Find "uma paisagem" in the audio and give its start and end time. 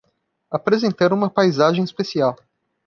1.13-1.83